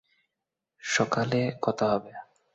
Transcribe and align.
সকালে 0.83 1.41
কথা 1.61 1.85
হবে। 1.91 2.11